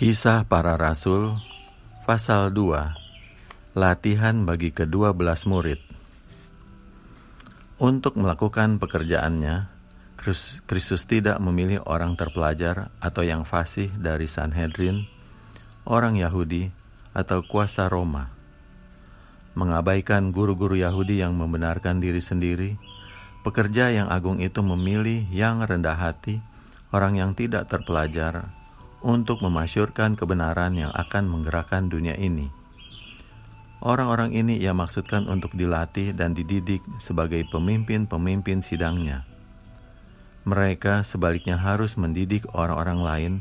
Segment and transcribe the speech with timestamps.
[0.00, 1.36] Kisah Para Rasul
[2.08, 5.76] Pasal 2 Latihan bagi kedua belas murid
[7.76, 9.68] Untuk melakukan pekerjaannya,
[10.64, 15.04] Kristus tidak memilih orang terpelajar atau yang fasih dari Sanhedrin,
[15.84, 16.72] orang Yahudi,
[17.12, 18.32] atau kuasa Roma.
[19.52, 22.80] Mengabaikan guru-guru Yahudi yang membenarkan diri sendiri,
[23.44, 26.40] pekerja yang agung itu memilih yang rendah hati,
[26.88, 28.48] orang yang tidak terpelajar,
[29.00, 32.52] untuk memasyurkan kebenaran yang akan menggerakkan dunia ini.
[33.80, 39.24] Orang-orang ini ia maksudkan untuk dilatih dan dididik sebagai pemimpin-pemimpin sidangnya.
[40.44, 43.32] Mereka sebaliknya harus mendidik orang-orang lain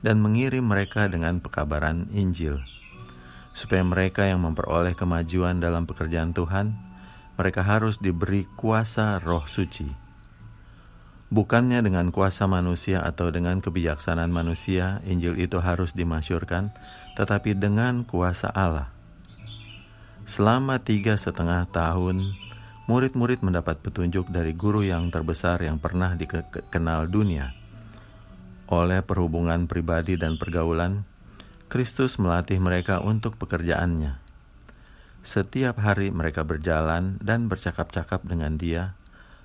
[0.00, 2.64] dan mengirim mereka dengan pekabaran Injil,
[3.52, 6.72] supaya mereka yang memperoleh kemajuan dalam pekerjaan Tuhan,
[7.36, 10.01] mereka harus diberi kuasa Roh Suci
[11.32, 16.68] Bukannya dengan kuasa manusia atau dengan kebijaksanaan manusia, Injil itu harus dimasyurkan,
[17.16, 18.92] tetapi dengan kuasa Allah.
[20.28, 22.36] Selama tiga setengah tahun,
[22.84, 27.56] murid-murid mendapat petunjuk dari guru yang terbesar yang pernah dikenal dunia.
[28.68, 31.08] Oleh perhubungan pribadi dan pergaulan,
[31.72, 34.20] Kristus melatih mereka untuk pekerjaannya.
[35.24, 39.00] Setiap hari mereka berjalan dan bercakap-cakap dengan Dia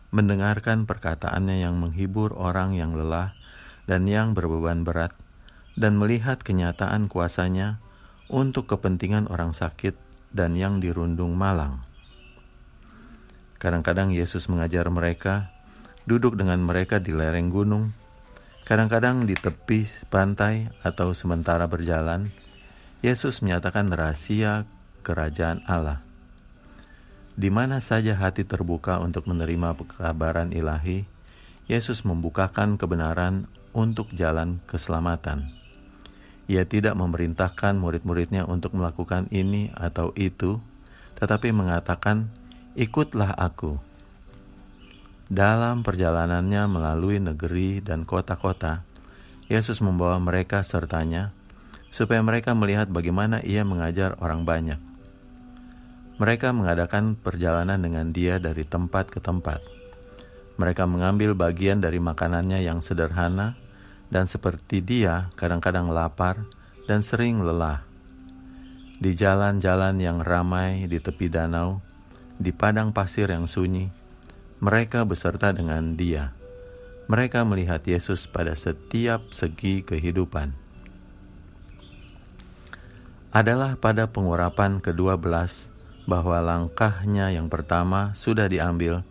[0.10, 3.36] mendengarkan perkataannya yang menghibur orang yang lelah
[3.88, 5.16] dan yang berbeban berat,
[5.76, 7.80] dan melihat kenyataan kuasanya
[8.28, 9.96] untuk kepentingan orang sakit
[10.36, 11.84] dan yang dirundung malang.
[13.58, 15.50] Kadang-kadang Yesus mengajar mereka,
[16.06, 17.96] duduk dengan mereka di lereng gunung,
[18.68, 22.30] kadang-kadang di tepi pantai atau sementara berjalan,
[23.02, 24.68] Yesus menyatakan rahasia
[25.02, 26.07] kerajaan Allah.
[27.38, 31.06] Di mana saja hati terbuka untuk menerima kabaran ilahi,
[31.70, 33.46] Yesus membukakan kebenaran
[33.78, 35.54] untuk jalan keselamatan.
[36.50, 40.58] Ia tidak memerintahkan murid-muridnya untuk melakukan ini atau itu,
[41.22, 42.34] tetapi mengatakan,
[42.74, 43.78] "Ikutlah Aku."
[45.30, 48.82] Dalam perjalanannya melalui negeri dan kota-kota,
[49.46, 51.36] Yesus membawa mereka sertanya
[51.94, 54.80] supaya mereka melihat bagaimana Ia mengajar orang banyak.
[56.18, 59.62] Mereka mengadakan perjalanan dengan dia dari tempat ke tempat.
[60.58, 63.54] Mereka mengambil bagian dari makanannya yang sederhana,
[64.10, 66.42] dan seperti dia kadang-kadang lapar
[66.90, 67.86] dan sering lelah.
[68.98, 71.86] Di jalan-jalan yang ramai di tepi danau,
[72.42, 73.94] di padang pasir yang sunyi,
[74.58, 76.34] mereka beserta dengan dia.
[77.06, 80.50] Mereka melihat Yesus pada setiap segi kehidupan.
[83.30, 85.70] Adalah pada pengurapan kedua belas
[86.08, 89.04] bahwa langkahnya yang pertama sudah diambil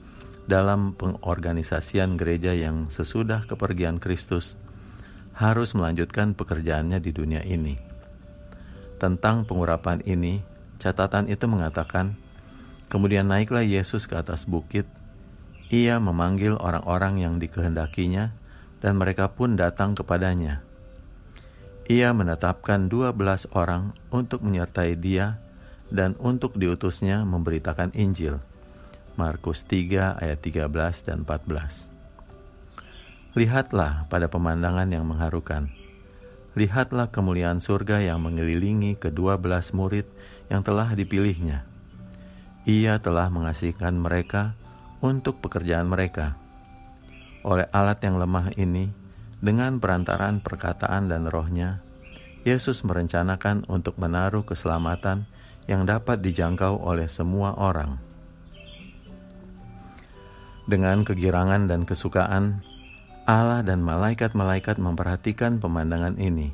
[0.49, 4.57] dalam pengorganisasian gereja yang sesudah kepergian Kristus
[5.37, 7.77] harus melanjutkan pekerjaannya di dunia ini.
[8.97, 10.41] Tentang pengurapan ini,
[10.81, 12.17] catatan itu mengatakan,
[12.89, 14.89] kemudian naiklah Yesus ke atas bukit,
[15.69, 18.33] ia memanggil orang-orang yang dikehendakinya,
[18.81, 20.65] dan mereka pun datang kepadanya.
[21.93, 25.39] Ia menetapkan dua belas orang untuk menyertai dia
[25.91, 28.43] dan untuk diutusnya memberitakan Injil.
[29.17, 30.69] Markus 3 ayat 13
[31.09, 31.89] dan 14.
[33.37, 35.69] Lihatlah pada pemandangan yang mengharukan.
[36.57, 40.09] Lihatlah kemuliaan surga yang mengelilingi kedua belas murid
[40.49, 41.69] yang telah dipilihnya.
[42.65, 44.57] Ia telah mengasihkan mereka
[45.05, 46.41] untuk pekerjaan mereka.
[47.45, 48.91] Oleh alat yang lemah ini,
[49.39, 51.85] dengan perantaraan perkataan dan rohnya,
[52.43, 55.29] Yesus merencanakan untuk menaruh keselamatan
[55.67, 57.99] yang dapat dijangkau oleh semua orang.
[60.67, 62.63] Dengan kegirangan dan kesukaan,
[63.27, 66.51] Allah dan malaikat-malaikat memperhatikan pemandangan ini.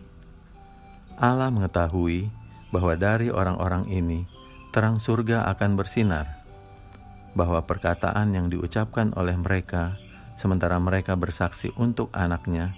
[1.17, 2.29] Allah mengetahui
[2.73, 4.25] bahwa dari orang-orang ini
[4.73, 6.45] terang surga akan bersinar,
[7.37, 9.97] bahwa perkataan yang diucapkan oleh mereka
[10.37, 12.73] sementara mereka bersaksi untuk anaknya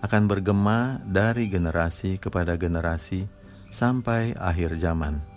[0.00, 3.26] akan bergema dari generasi kepada generasi
[3.70, 5.29] sampai akhir zaman.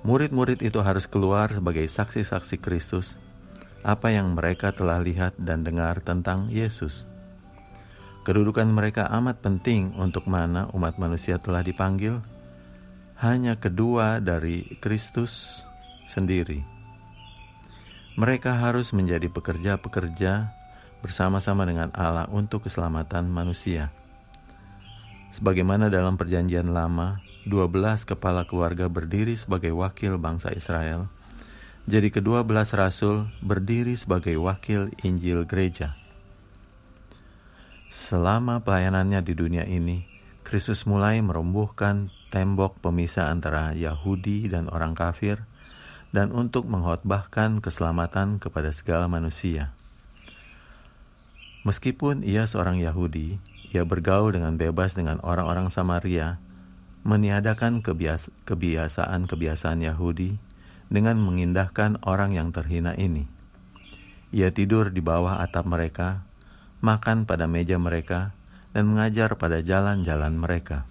[0.00, 3.20] Murid-murid itu harus keluar sebagai saksi-saksi Kristus,
[3.84, 7.04] apa yang mereka telah lihat dan dengar tentang Yesus.
[8.24, 12.24] Kedudukan mereka amat penting untuk mana umat manusia telah dipanggil,
[13.20, 15.60] hanya kedua dari Kristus
[16.08, 16.64] sendiri.
[18.16, 20.52] Mereka harus menjadi pekerja-pekerja
[21.04, 23.92] bersama-sama dengan Allah untuk keselamatan manusia.
[25.32, 27.20] Sebagaimana dalam Perjanjian Lama,
[27.50, 31.10] 12 kepala keluarga berdiri sebagai wakil bangsa Israel.
[31.90, 35.98] Jadi kedua belas rasul berdiri sebagai wakil Injil gereja.
[37.90, 40.06] Selama pelayanannya di dunia ini,
[40.46, 45.42] Kristus mulai merumbuhkan tembok pemisah antara Yahudi dan orang kafir,
[46.14, 49.74] dan untuk menghotbahkan keselamatan kepada segala manusia.
[51.66, 56.42] Meskipun ia seorang Yahudi, ia bergaul dengan bebas dengan orang-orang Samaria,
[57.00, 57.80] meniadakan
[58.44, 60.36] kebiasaan-kebiasaan Yahudi
[60.92, 63.24] dengan mengindahkan orang yang terhina ini.
[64.30, 66.22] Ia tidur di bawah atap mereka,
[66.84, 68.36] makan pada meja mereka,
[68.70, 70.86] dan mengajar pada jalan-jalan mereka.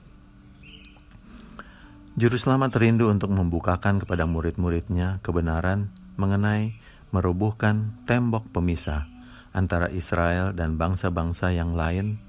[2.20, 5.88] Juru selamat rindu untuk membukakan kepada murid-muridnya kebenaran
[6.20, 6.76] mengenai
[7.16, 9.08] merubuhkan tembok pemisah
[9.56, 12.20] antara Israel dan bangsa-bangsa yang lain,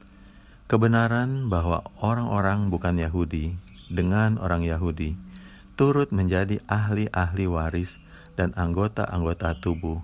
[0.71, 3.59] kebenaran bahwa orang-orang bukan Yahudi
[3.91, 5.19] dengan orang Yahudi
[5.75, 7.99] turut menjadi ahli-ahli waris
[8.39, 10.01] dan anggota-anggota tubuh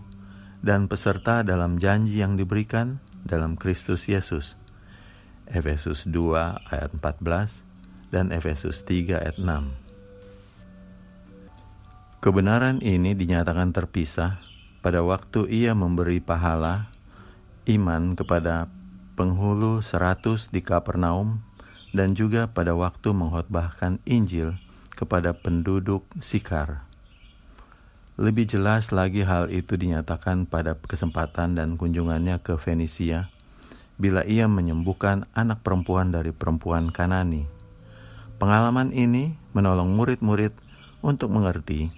[0.60, 4.58] dan peserta dalam janji yang diberikan dalam Kristus Yesus.
[5.46, 7.62] Efesus 2 ayat 14
[8.10, 9.46] dan Efesus 3 ayat 6.
[12.18, 14.42] Kebenaran ini dinyatakan terpisah
[14.82, 16.90] pada waktu ia memberi pahala
[17.70, 18.66] iman kepada
[19.14, 21.45] penghulu seratus di Kapernaum
[21.96, 24.60] dan juga pada waktu menghotbahkan Injil
[24.92, 26.84] kepada penduduk Sikar.
[28.20, 33.32] Lebih jelas lagi hal itu dinyatakan pada kesempatan dan kunjungannya ke Fenisia,
[33.96, 37.48] bila ia menyembuhkan anak perempuan dari perempuan Kanani.
[38.36, 40.52] Pengalaman ini menolong murid-murid
[41.00, 41.88] untuk mengerti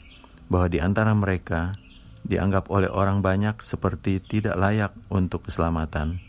[0.47, 1.75] bahwa di antara mereka
[2.23, 6.23] dianggap oleh orang banyak seperti tidak layak untuk keselamatan.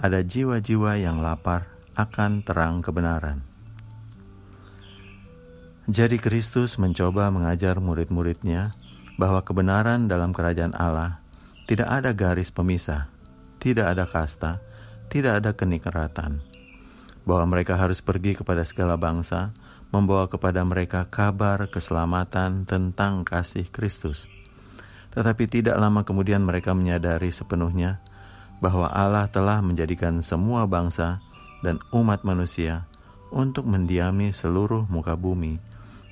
[0.00, 3.42] Ada jiwa-jiwa yang lapar akan terang kebenaran.
[5.84, 8.72] Jadi Kristus mencoba mengajar murid-muridnya
[9.20, 11.20] bahwa kebenaran dalam kerajaan Allah
[11.68, 13.08] tidak ada garis pemisah,
[13.60, 14.64] tidak ada kasta,
[15.12, 16.40] tidak ada kenikratan
[17.24, 19.52] bahwa mereka harus pergi kepada segala bangsa,
[19.88, 24.28] membawa kepada mereka kabar keselamatan tentang kasih Kristus.
[25.12, 28.02] Tetapi tidak lama kemudian mereka menyadari sepenuhnya
[28.58, 31.22] bahwa Allah telah menjadikan semua bangsa
[31.64, 32.84] dan umat manusia
[33.32, 35.56] untuk mendiami seluruh muka bumi,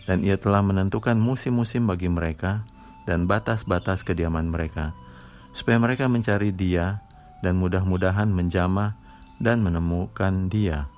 [0.09, 2.65] dan Ia telah menentukan musim-musim bagi mereka
[3.05, 4.97] dan batas-batas kediaman mereka,
[5.53, 7.05] supaya mereka mencari Dia
[7.45, 8.97] dan mudah-mudahan menjamah
[9.37, 10.89] dan menemukan Dia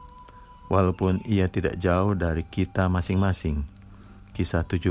[0.69, 3.65] walaupun ia tidak jauh dari kita masing-masing.
[4.35, 4.91] Kisah 17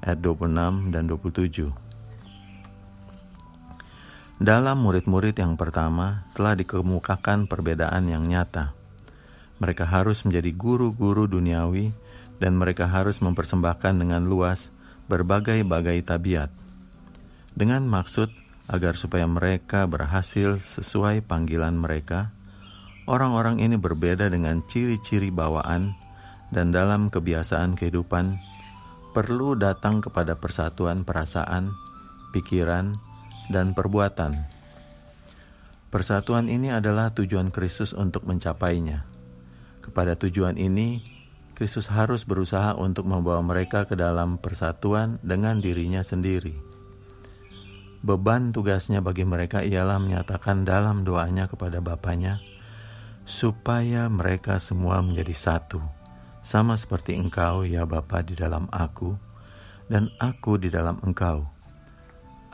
[0.00, 1.85] ayat 26 dan 27.
[4.36, 8.76] Dalam murid-murid yang pertama telah dikemukakan perbedaan yang nyata.
[9.56, 11.92] Mereka harus menjadi guru-guru duniawi
[12.36, 14.68] dan mereka harus mempersembahkan dengan luas
[15.08, 16.52] berbagai-bagai tabiat.
[17.56, 18.28] Dengan maksud
[18.68, 22.36] agar supaya mereka berhasil sesuai panggilan mereka,
[23.06, 25.94] Orang-orang ini berbeda dengan ciri-ciri bawaan
[26.50, 28.34] dan dalam kebiasaan kehidupan
[29.14, 31.70] perlu datang kepada persatuan perasaan,
[32.34, 32.98] pikiran,
[33.52, 34.56] dan perbuatan.
[35.86, 39.06] Persatuan ini adalah tujuan Kristus untuk mencapainya.
[39.80, 41.00] Kepada tujuan ini,
[41.56, 46.52] Kristus harus berusaha untuk membawa mereka ke dalam persatuan dengan dirinya sendiri.
[48.04, 52.44] Beban tugasnya bagi mereka ialah menyatakan dalam doanya kepada Bapaknya,
[53.24, 55.80] supaya mereka semua menjadi satu,
[56.44, 59.16] sama seperti Engkau, ya Bapa, di dalam aku,
[59.88, 61.55] dan aku di dalam Engkau,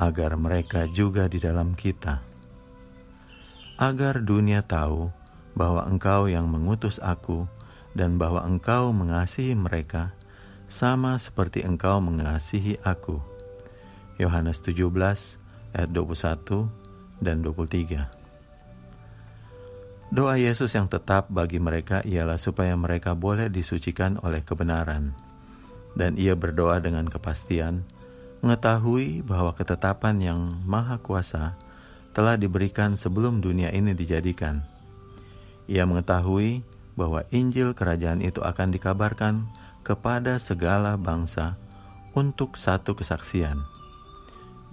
[0.02, 2.18] agar mereka juga di dalam kita.
[3.78, 5.14] Agar dunia tahu
[5.54, 7.46] bahwa Engkau yang mengutus aku,
[7.94, 10.10] dan bahwa Engkau mengasihi mereka,
[10.66, 13.22] sama seperti Engkau mengasihi aku.
[14.18, 14.90] Yohanes 17
[15.76, 16.66] ayat 21
[17.22, 18.10] dan 23.
[20.12, 25.16] Doa Yesus yang tetap bagi mereka ialah supaya mereka boleh disucikan oleh kebenaran.
[25.96, 27.84] Dan ia berdoa dengan kepastian,
[28.42, 31.54] mengetahui bahwa ketetapan yang maha kuasa
[32.10, 34.66] telah diberikan sebelum dunia ini dijadikan.
[35.70, 36.66] Ia mengetahui
[36.98, 39.46] bahwa Injil kerajaan itu akan dikabarkan
[39.86, 41.56] kepada segala bangsa
[42.12, 43.62] untuk satu kesaksian.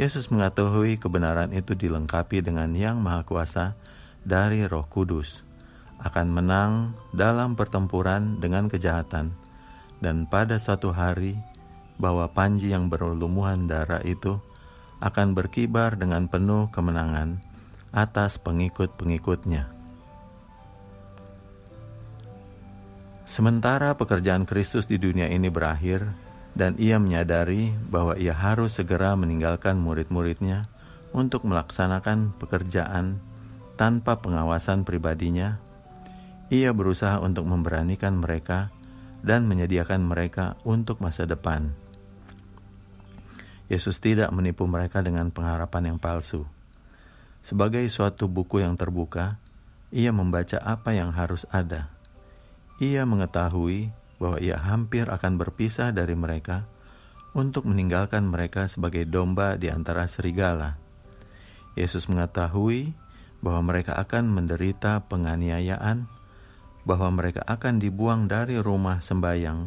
[0.01, 3.77] Yesus mengetahui kebenaran itu dilengkapi dengan yang maha kuasa
[4.25, 5.45] dari Roh Kudus
[5.99, 9.35] akan menang dalam pertempuran dengan kejahatan,
[9.99, 11.35] dan pada suatu hari
[11.99, 14.39] bahwa panji yang berlumuhan darah itu
[15.03, 17.43] akan berkibar dengan penuh kemenangan
[17.91, 19.67] atas pengikut-pengikutnya.
[23.29, 26.01] Sementara pekerjaan Kristus di dunia ini berakhir,
[26.57, 30.65] dan ia menyadari bahwa ia harus segera meninggalkan murid-muridnya
[31.13, 33.21] untuk melaksanakan pekerjaan
[33.77, 35.61] tanpa pengawasan pribadinya,
[36.49, 38.73] Ia berusaha untuk memberanikan mereka
[39.21, 41.77] dan menyediakan mereka untuk masa depan.
[43.69, 46.49] Yesus tidak menipu mereka dengan pengharapan yang palsu.
[47.45, 49.38] Sebagai suatu buku yang terbuka,
[49.93, 51.93] ia membaca apa yang harus ada.
[52.81, 56.65] Ia mengetahui bahwa ia hampir akan berpisah dari mereka
[57.38, 60.75] untuk meninggalkan mereka sebagai domba di antara serigala.
[61.77, 62.91] Yesus mengetahui
[63.39, 66.09] bahwa mereka akan menderita penganiayaan
[66.83, 69.59] bahwa mereka akan dibuang dari rumah sembayang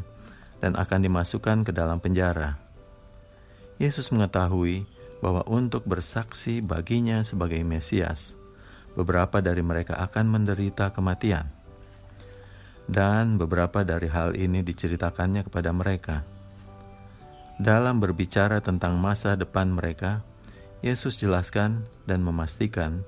[0.61, 2.62] dan akan dimasukkan ke dalam penjara.
[3.81, 4.85] Yesus mengetahui
[5.23, 8.35] bahwa untuk bersaksi baginya sebagai Mesias,
[8.99, 11.49] beberapa dari mereka akan menderita kematian.
[12.91, 16.27] Dan beberapa dari hal ini diceritakannya kepada mereka.
[17.63, 20.27] Dalam berbicara tentang masa depan mereka,
[20.83, 23.07] Yesus jelaskan dan memastikan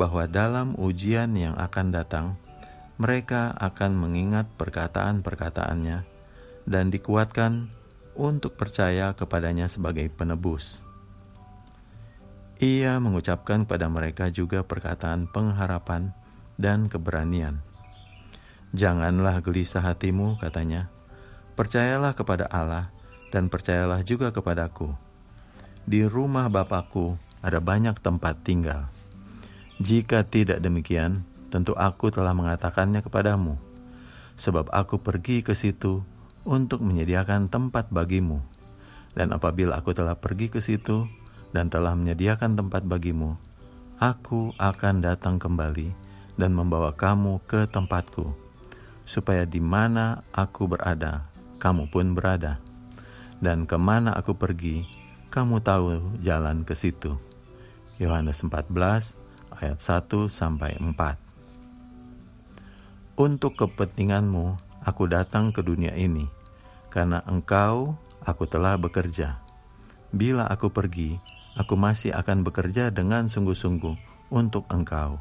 [0.00, 2.26] bahwa dalam ujian yang akan datang,
[2.96, 6.04] mereka akan mengingat perkataan-perkataannya
[6.64, 7.68] dan dikuatkan
[8.14, 10.82] untuk percaya kepadanya sebagai penebus.
[12.60, 16.12] Ia mengucapkan kepada mereka juga perkataan pengharapan
[16.60, 17.64] dan keberanian.
[18.76, 20.92] Janganlah gelisah hatimu, katanya.
[21.56, 22.92] Percayalah kepada Allah
[23.32, 24.92] dan percayalah juga kepadaku.
[25.88, 28.92] Di rumah Bapakku ada banyak tempat tinggal.
[29.80, 33.56] Jika tidak demikian, tentu aku telah mengatakannya kepadamu,
[34.36, 36.04] sebab aku pergi ke situ
[36.44, 38.40] untuk menyediakan tempat bagimu.
[39.12, 41.06] Dan apabila aku telah pergi ke situ
[41.50, 43.34] dan telah menyediakan tempat bagimu,
[43.98, 45.90] aku akan datang kembali
[46.38, 48.32] dan membawa kamu ke tempatku,
[49.04, 51.26] supaya di mana aku berada,
[51.58, 52.62] kamu pun berada.
[53.42, 54.86] Dan ke mana aku pergi,
[55.28, 57.18] kamu tahu jalan ke situ.
[58.00, 58.72] Yohanes 14
[59.60, 61.30] ayat 1 sampai 4
[63.20, 66.28] untuk kepentinganmu, aku datang ke dunia ini,
[66.88, 69.40] karena engkau, aku telah bekerja.
[70.10, 71.20] Bila aku pergi,
[71.56, 73.96] aku masih akan bekerja dengan sungguh-sungguh
[74.32, 75.20] untuk engkau.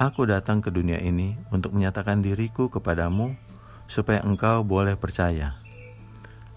[0.00, 3.36] Aku datang ke dunia ini untuk menyatakan diriku kepadamu,
[3.86, 5.58] supaya engkau boleh percaya.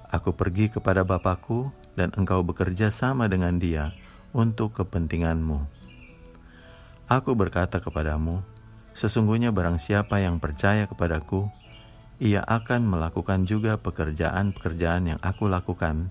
[0.09, 3.95] Aku pergi kepada Bapakku, dan engkau bekerja sama dengan dia
[4.35, 5.63] untuk kepentinganmu.
[7.07, 8.43] Aku berkata kepadamu,
[8.95, 11.51] Sesungguhnya barang siapa yang percaya kepadaku,
[12.19, 16.07] ia akan melakukan juga pekerjaan-pekerjaan yang aku lakukan,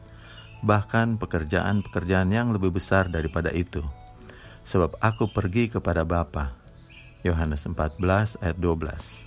[0.61, 3.81] bahkan pekerjaan-pekerjaan yang lebih besar daripada itu.
[4.65, 6.57] Sebab aku pergi kepada Bapa.
[7.25, 9.25] Yohanes 14 ayat 12.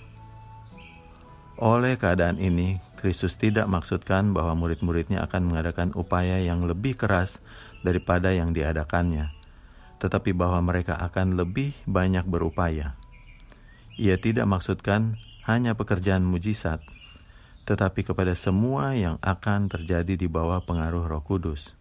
[1.58, 7.42] Oleh keadaan ini, Kristus tidak maksudkan bahwa murid-muridnya akan mengadakan upaya yang lebih keras
[7.82, 9.34] daripada yang diadakannya,
[9.98, 12.94] tetapi bahwa mereka akan lebih banyak berupaya.
[13.98, 15.18] Ia tidak maksudkan
[15.48, 16.84] hanya pekerjaan mujizat,
[17.64, 21.72] tetapi kepada semua yang akan terjadi di bawah pengaruh Roh Kudus.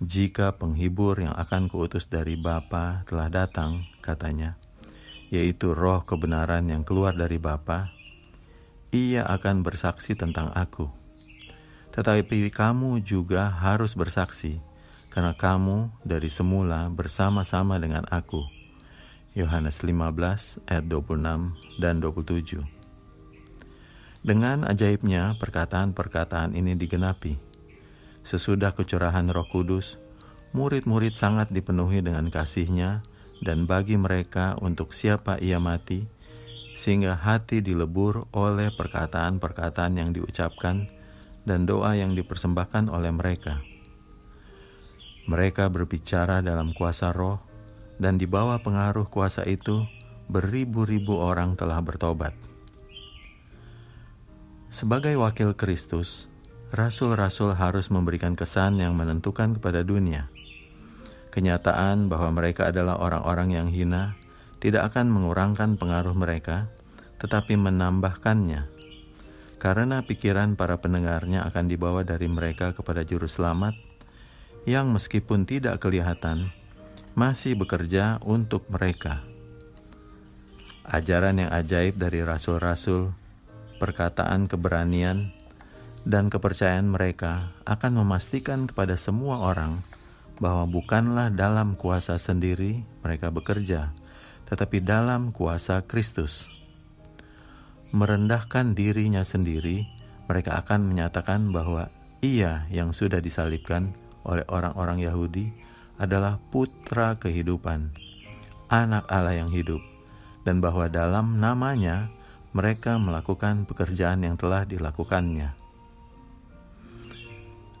[0.00, 4.56] Jika penghibur yang akan kuutus dari Bapa telah datang, katanya,
[5.28, 7.92] yaitu roh kebenaran yang keluar dari Bapa,
[8.96, 10.88] ia akan bersaksi tentang aku.
[11.92, 14.56] Tetapi kamu juga harus bersaksi,
[15.12, 18.63] karena kamu dari semula bersama-sama dengan aku
[19.34, 22.62] Yohanes 15 ayat 26 dan 27.
[24.22, 27.34] Dengan ajaibnya perkataan-perkataan ini digenapi.
[28.22, 29.98] Sesudah kecurahan roh kudus,
[30.54, 33.02] murid-murid sangat dipenuhi dengan kasihnya
[33.42, 36.06] dan bagi mereka untuk siapa ia mati,
[36.78, 40.86] sehingga hati dilebur oleh perkataan-perkataan yang diucapkan
[41.42, 43.58] dan doa yang dipersembahkan oleh mereka.
[45.26, 47.42] Mereka berbicara dalam kuasa roh,
[47.98, 49.86] dan di bawah pengaruh kuasa itu,
[50.26, 52.34] beribu-ribu orang telah bertobat.
[54.74, 56.26] Sebagai wakil Kristus,
[56.74, 60.26] rasul-rasul harus memberikan kesan yang menentukan kepada dunia.
[61.30, 64.18] Kenyataan bahwa mereka adalah orang-orang yang hina
[64.58, 66.66] tidak akan mengurangkan pengaruh mereka,
[67.22, 68.66] tetapi menambahkannya.
[69.62, 73.78] Karena pikiran para pendengarnya akan dibawa dari mereka kepada juru selamat,
[74.66, 76.50] yang meskipun tidak kelihatan,
[77.14, 79.22] masih bekerja untuk mereka.
[80.82, 83.14] Ajaran yang ajaib dari rasul-rasul,
[83.78, 85.30] perkataan keberanian,
[86.04, 89.80] dan kepercayaan mereka akan memastikan kepada semua orang
[90.42, 93.94] bahwa bukanlah dalam kuasa sendiri mereka bekerja,
[94.50, 96.50] tetapi dalam kuasa Kristus.
[97.94, 99.86] Merendahkan dirinya sendiri,
[100.26, 101.88] mereka akan menyatakan bahwa
[102.26, 103.94] Ia yang sudah disalibkan
[104.26, 105.54] oleh orang-orang Yahudi
[106.00, 107.94] adalah putra kehidupan,
[108.70, 109.80] anak Allah yang hidup,
[110.42, 112.10] dan bahwa dalam namanya
[112.54, 115.54] mereka melakukan pekerjaan yang telah dilakukannya.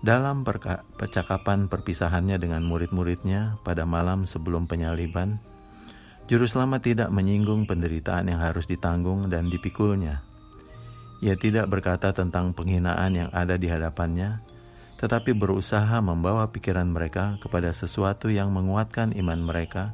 [0.04, 0.44] Dalam
[1.00, 5.40] percakapan perpisahannya dengan murid-muridnya pada malam sebelum penyaliban,
[6.28, 10.20] Juru Selamat tidak menyinggung penderitaan yang harus ditanggung dan dipikulnya.
[11.24, 14.44] Ia tidak berkata tentang penghinaan yang ada di hadapannya,
[14.98, 19.92] tetapi berusaha membawa pikiran mereka kepada sesuatu yang menguatkan iman mereka,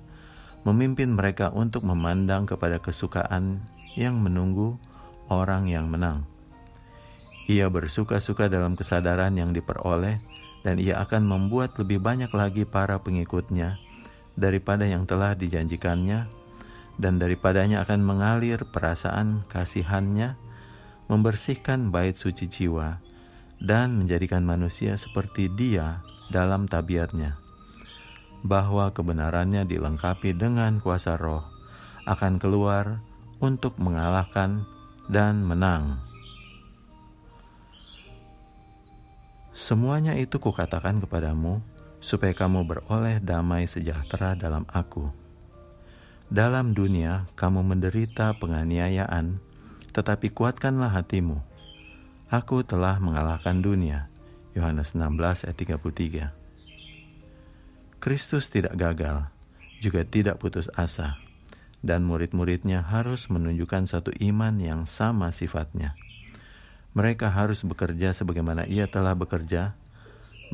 [0.63, 3.65] memimpin mereka untuk memandang kepada kesukaan
[3.97, 4.77] yang menunggu
[5.33, 6.29] orang yang menang.
[7.51, 10.23] Ia bersuka-suka dalam kesadaran yang diperoleh,
[10.61, 13.81] dan ia akan membuat lebih banyak lagi para pengikutnya
[14.37, 16.29] daripada yang telah dijanjikannya,
[17.01, 20.37] dan daripadanya akan mengalir perasaan kasihannya,
[21.09, 23.01] membersihkan bait suci jiwa,
[23.61, 26.01] dan menjadikan manusia seperti dia
[26.33, 27.37] dalam tabiatnya.
[28.41, 31.45] Bahwa kebenarannya dilengkapi dengan kuasa roh,
[32.09, 33.05] akan keluar
[33.39, 34.65] untuk mengalahkan
[35.13, 36.01] dan menang.
[39.53, 41.61] Semuanya itu kukatakan kepadamu,
[42.01, 45.13] supaya kamu beroleh damai sejahtera dalam aku.
[46.33, 49.37] Dalam dunia kamu menderita penganiayaan,
[49.93, 51.50] tetapi kuatkanlah hatimu.
[52.31, 54.07] Aku telah mengalahkan dunia.
[54.55, 56.31] Yohanes 16 ayat 33
[57.99, 59.27] Kristus tidak gagal,
[59.83, 61.19] juga tidak putus asa,
[61.83, 65.99] dan murid-muridnya harus menunjukkan satu iman yang sama sifatnya.
[66.95, 69.75] Mereka harus bekerja sebagaimana ia telah bekerja,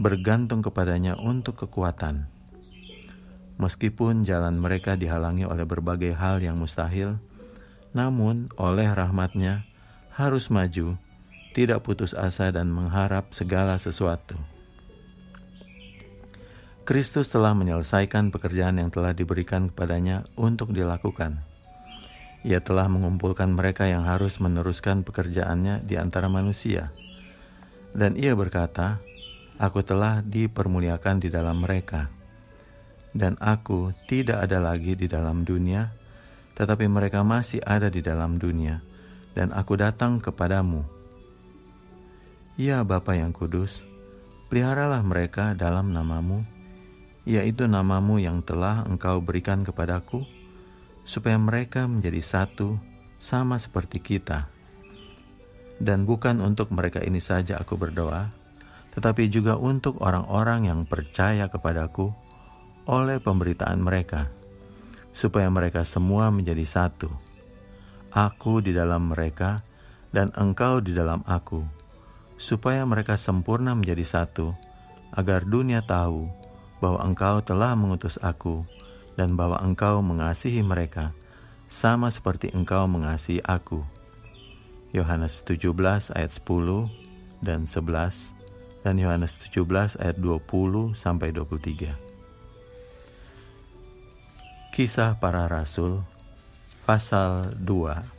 [0.00, 2.24] bergantung kepadanya untuk kekuatan.
[3.60, 7.20] Meskipun jalan mereka dihalangi oleh berbagai hal yang mustahil,
[7.92, 9.68] namun oleh rahmatnya
[10.16, 10.96] harus maju,
[11.56, 14.36] tidak putus asa dan mengharap segala sesuatu.
[16.84, 21.40] Kristus telah menyelesaikan pekerjaan yang telah diberikan kepadanya untuk dilakukan.
[22.44, 26.92] Ia telah mengumpulkan mereka yang harus meneruskan pekerjaannya di antara manusia.
[27.96, 29.00] Dan ia berkata,
[29.56, 32.12] Aku telah dipermuliakan di dalam mereka.
[33.16, 35.88] Dan aku tidak ada lagi di dalam dunia,
[36.52, 38.84] tetapi mereka masih ada di dalam dunia,
[39.32, 40.95] dan aku datang kepadamu.
[42.56, 43.84] Ya Bapa yang kudus,
[44.48, 46.40] peliharalah mereka dalam namamu,
[47.28, 50.24] yaitu namamu yang telah engkau berikan kepadaku,
[51.04, 52.80] supaya mereka menjadi satu
[53.20, 54.48] sama seperti kita.
[55.76, 58.32] Dan bukan untuk mereka ini saja aku berdoa,
[58.96, 62.08] tetapi juga untuk orang-orang yang percaya kepadaku
[62.88, 64.32] oleh pemberitaan mereka,
[65.12, 67.12] supaya mereka semua menjadi satu.
[68.16, 69.60] Aku di dalam mereka,
[70.08, 71.84] dan engkau di dalam aku,
[72.36, 74.52] supaya mereka sempurna menjadi satu,
[75.12, 76.28] agar dunia tahu
[76.80, 78.64] bahwa engkau telah mengutus aku
[79.16, 81.16] dan bahwa engkau mengasihi mereka
[81.66, 83.82] sama seperti engkau mengasihi aku.
[84.92, 85.72] Yohanes 17
[86.14, 86.88] ayat 10
[87.42, 88.36] dan 11
[88.86, 91.96] dan Yohanes 17 ayat 20 sampai 23.
[94.76, 96.04] Kisah para Rasul
[96.84, 98.16] pasal 2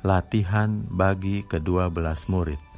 [0.00, 2.69] Latihan bagi kedua belas murid